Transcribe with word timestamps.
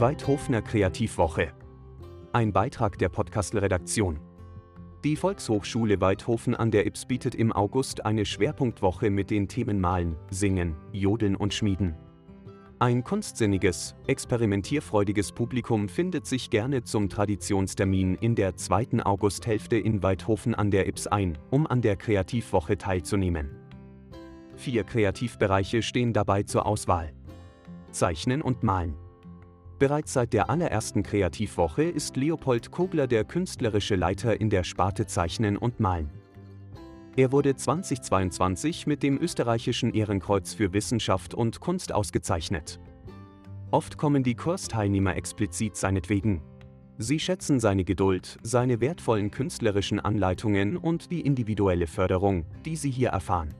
Weidhofener 0.00 0.62
Kreativwoche. 0.62 1.52
Ein 2.32 2.54
Beitrag 2.54 2.96
der 2.96 3.10
Podcastle-Redaktion. 3.10 4.18
Die 5.04 5.14
Volkshochschule 5.14 6.00
Weidhofen 6.00 6.54
an 6.54 6.70
der 6.70 6.86
Ips 6.86 7.04
bietet 7.04 7.34
im 7.34 7.52
August 7.52 8.06
eine 8.06 8.24
Schwerpunktwoche 8.24 9.10
mit 9.10 9.28
den 9.28 9.46
Themen 9.46 9.78
Malen, 9.78 10.16
Singen, 10.30 10.74
Jodeln 10.92 11.36
und 11.36 11.52
Schmieden. 11.52 11.96
Ein 12.78 13.04
kunstsinniges, 13.04 13.94
experimentierfreudiges 14.06 15.32
Publikum 15.32 15.90
findet 15.90 16.24
sich 16.24 16.48
gerne 16.48 16.82
zum 16.82 17.10
Traditionstermin 17.10 18.14
in 18.14 18.34
der 18.34 18.56
zweiten 18.56 19.02
Augusthälfte 19.02 19.76
in 19.76 20.02
Weidhofen 20.02 20.54
an 20.54 20.70
der 20.70 20.88
Ips 20.88 21.08
ein, 21.08 21.36
um 21.50 21.66
an 21.66 21.82
der 21.82 21.96
Kreativwoche 21.96 22.78
teilzunehmen. 22.78 23.50
Vier 24.56 24.84
Kreativbereiche 24.84 25.82
stehen 25.82 26.14
dabei 26.14 26.44
zur 26.44 26.64
Auswahl. 26.64 27.12
Zeichnen 27.90 28.40
und 28.40 28.62
Malen. 28.62 28.94
Bereits 29.80 30.12
seit 30.12 30.34
der 30.34 30.50
allerersten 30.50 31.02
Kreativwoche 31.02 31.84
ist 31.84 32.18
Leopold 32.18 32.70
Kogler 32.70 33.06
der 33.06 33.24
künstlerische 33.24 33.96
Leiter 33.96 34.38
in 34.38 34.50
der 34.50 34.62
Sparte 34.62 35.06
Zeichnen 35.06 35.56
und 35.56 35.80
Malen. 35.80 36.10
Er 37.16 37.32
wurde 37.32 37.56
2022 37.56 38.86
mit 38.86 39.02
dem 39.02 39.18
österreichischen 39.18 39.94
Ehrenkreuz 39.94 40.52
für 40.52 40.74
Wissenschaft 40.74 41.32
und 41.32 41.60
Kunst 41.60 41.94
ausgezeichnet. 41.94 42.78
Oft 43.70 43.96
kommen 43.96 44.22
die 44.22 44.34
Kursteilnehmer 44.34 45.16
explizit 45.16 45.76
seinetwegen. 45.76 46.42
Sie 46.98 47.18
schätzen 47.18 47.58
seine 47.58 47.84
Geduld, 47.84 48.36
seine 48.42 48.82
wertvollen 48.82 49.30
künstlerischen 49.30 49.98
Anleitungen 49.98 50.76
und 50.76 51.10
die 51.10 51.22
individuelle 51.22 51.86
Förderung, 51.86 52.44
die 52.66 52.76
sie 52.76 52.90
hier 52.90 53.08
erfahren. 53.08 53.54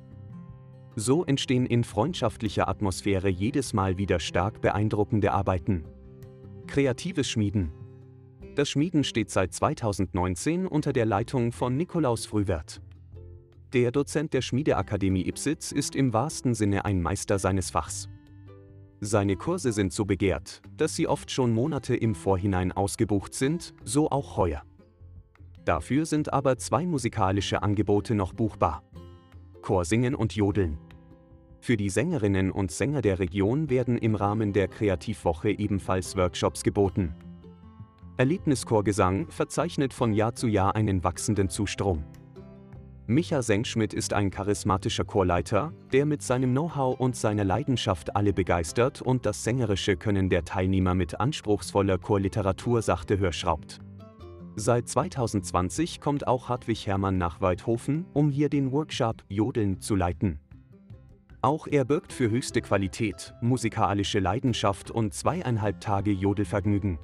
So 0.96 1.24
entstehen 1.24 1.64
in 1.64 1.82
freundschaftlicher 1.82 2.68
Atmosphäre 2.68 3.30
jedes 3.30 3.72
Mal 3.72 3.96
wieder 3.96 4.20
stark 4.20 4.60
beeindruckende 4.60 5.32
Arbeiten. 5.32 5.86
Kreatives 6.70 7.28
Schmieden. 7.28 7.72
Das 8.54 8.70
Schmieden 8.70 9.02
steht 9.02 9.28
seit 9.28 9.52
2019 9.52 10.68
unter 10.68 10.92
der 10.92 11.04
Leitung 11.04 11.50
von 11.50 11.76
Nikolaus 11.76 12.26
Frühwert. 12.26 12.80
Der 13.72 13.90
Dozent 13.90 14.32
der 14.34 14.40
Schmiedeakademie 14.40 15.26
Ipsitz 15.26 15.72
ist 15.72 15.96
im 15.96 16.12
wahrsten 16.12 16.54
Sinne 16.54 16.84
ein 16.84 17.02
Meister 17.02 17.40
seines 17.40 17.72
Fachs. 17.72 18.08
Seine 19.00 19.34
Kurse 19.34 19.72
sind 19.72 19.92
so 19.92 20.04
begehrt, 20.04 20.62
dass 20.76 20.94
sie 20.94 21.08
oft 21.08 21.32
schon 21.32 21.52
Monate 21.52 21.96
im 21.96 22.14
Vorhinein 22.14 22.70
ausgebucht 22.70 23.34
sind, 23.34 23.74
so 23.82 24.08
auch 24.08 24.36
heuer. 24.36 24.62
Dafür 25.64 26.06
sind 26.06 26.32
aber 26.32 26.56
zwei 26.56 26.86
musikalische 26.86 27.64
Angebote 27.64 28.14
noch 28.14 28.32
buchbar. 28.32 28.84
Chorsingen 29.60 30.14
und 30.14 30.36
Jodeln. 30.36 30.78
Für 31.62 31.76
die 31.76 31.90
Sängerinnen 31.90 32.50
und 32.50 32.70
Sänger 32.70 33.02
der 33.02 33.18
Region 33.18 33.68
werden 33.68 33.98
im 33.98 34.14
Rahmen 34.14 34.54
der 34.54 34.66
Kreativwoche 34.66 35.50
ebenfalls 35.50 36.16
Workshops 36.16 36.62
geboten. 36.62 37.14
Erlebnischorgesang 38.16 39.28
verzeichnet 39.28 39.92
von 39.92 40.14
Jahr 40.14 40.34
zu 40.34 40.46
Jahr 40.46 40.74
einen 40.74 41.04
wachsenden 41.04 41.50
Zustrom. 41.50 42.04
Micha 43.06 43.42
Senkschmidt 43.42 43.92
ist 43.92 44.14
ein 44.14 44.30
charismatischer 44.30 45.04
Chorleiter, 45.04 45.72
der 45.92 46.06
mit 46.06 46.22
seinem 46.22 46.52
Know-how 46.52 46.98
und 46.98 47.14
seiner 47.14 47.44
Leidenschaft 47.44 48.16
alle 48.16 48.32
begeistert 48.32 49.02
und 49.02 49.26
das 49.26 49.44
sängerische 49.44 49.96
Können 49.96 50.30
der 50.30 50.44
Teilnehmer 50.44 50.94
mit 50.94 51.20
anspruchsvoller 51.20 51.98
Chorliteratur 51.98 52.80
sachte 52.80 53.18
hörschraubt. 53.18 53.80
Seit 54.56 54.88
2020 54.88 56.00
kommt 56.00 56.26
auch 56.26 56.48
Hartwig 56.48 56.86
Hermann 56.86 57.18
nach 57.18 57.40
Weidhofen, 57.40 58.06
um 58.14 58.30
hier 58.30 58.48
den 58.48 58.72
Workshop 58.72 59.24
Jodeln 59.28 59.80
zu 59.80 59.96
leiten. 59.96 60.38
Auch 61.42 61.66
er 61.66 61.86
birgt 61.86 62.12
für 62.12 62.28
höchste 62.28 62.60
Qualität, 62.60 63.32
musikalische 63.40 64.18
Leidenschaft 64.18 64.90
und 64.90 65.14
zweieinhalb 65.14 65.80
Tage 65.80 66.10
Jodelvergnügen. 66.10 66.98